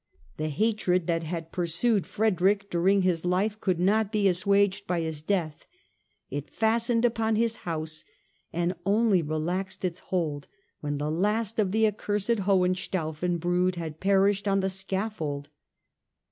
The 0.37 0.49
hatred 0.49 1.05
that 1.05 1.21
had 1.21 1.51
pursued 1.51 2.07
Frederick 2.07 2.71
during 2.71 3.03
his 3.03 3.23
life 3.23 3.59
could 3.61 3.79
not 3.79 4.11
be 4.11 4.27
assuaged 4.27 4.87
by 4.87 5.01
his 5.01 5.21
death. 5.21 5.67
It 6.31 6.49
fastened 6.49 7.05
upon 7.05 7.35
his 7.35 7.57
house 7.69 8.03
and 8.51 8.73
only 8.83 9.21
relaxed 9.21 9.85
its 9.85 9.99
hold 9.99 10.47
when 10.79 10.97
the 10.97 11.11
last 11.11 11.59
of 11.59 11.71
the 11.71 11.85
accursed 11.85 12.39
Hohenstaufen 12.39 13.37
brood 13.37 13.75
had 13.75 13.99
perished 13.99 14.47
on 14.47 14.61
the 14.61 14.71
scaffold. 14.71 15.49